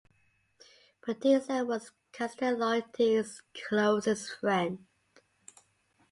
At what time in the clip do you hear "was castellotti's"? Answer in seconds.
1.63-3.43